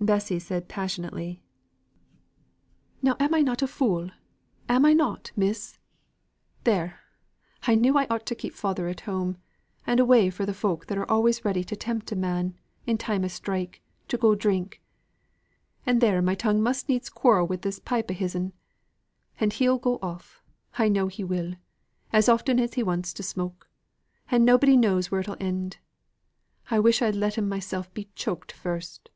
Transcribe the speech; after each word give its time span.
Bessy 0.00 0.38
said 0.38 0.68
passionately, 0.68 1.42
"Now 3.00 3.16
am 3.18 3.30
not 3.44 3.62
I 3.62 3.64
a 3.64 3.68
fool, 3.68 4.10
am 4.68 4.84
I 4.84 4.92
not, 4.92 5.32
Miss? 5.34 5.78
there, 6.64 7.00
I 7.66 7.74
knew 7.74 7.96
I 7.96 8.02
ought 8.04 8.20
for 8.20 8.26
to 8.26 8.34
keep 8.34 8.52
father 8.52 8.86
at 8.88 9.00
home, 9.00 9.38
and 9.86 9.98
away 9.98 10.28
fro' 10.30 10.44
the 10.46 10.52
folk 10.52 10.86
that 10.86 10.98
are 10.98 11.10
always 11.10 11.44
ready 11.44 11.62
for 11.62 11.70
to 11.70 11.76
tempt 11.76 12.12
a 12.12 12.16
man, 12.16 12.54
in 12.86 12.98
time 12.98 13.24
o' 13.24 13.28
strike, 13.28 13.82
to 14.08 14.18
go 14.18 14.34
drink, 14.34 14.82
and 15.86 16.00
there 16.02 16.20
my 16.22 16.34
tongue 16.34 16.62
must 16.62 16.88
needs 16.88 17.08
quarrel 17.08 17.46
with 17.46 17.62
this 17.62 17.78
pipe 17.78 18.10
o' 18.10 18.14
his'n 18.14 18.52
and 19.40 19.54
he'll 19.54 19.78
go 19.78 19.98
off, 20.02 20.44
I 20.78 20.88
know 20.90 21.08
he 21.08 21.24
will, 21.24 21.54
as 22.12 22.28
often 22.28 22.60
as 22.60 22.74
he 22.74 22.82
wants 22.82 23.12
to 23.14 23.22
smoke 23.24 23.68
and 24.30 24.44
nobody 24.44 24.76
knows 24.76 25.10
where 25.10 25.22
it'll 25.22 25.36
end. 25.40 25.78
I 26.70 26.78
wish 26.78 27.00
I'd 27.02 27.16
letten 27.16 27.48
myself 27.48 27.92
be 27.92 28.08
choked 28.14 28.52
first." 28.52 29.08